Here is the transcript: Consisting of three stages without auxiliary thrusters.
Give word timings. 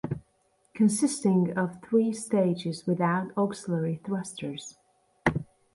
Consisting 0.73 1.55
of 1.55 1.79
three 1.83 2.11
stages 2.11 2.87
without 2.87 3.29
auxiliary 3.37 4.01
thrusters. 4.03 4.75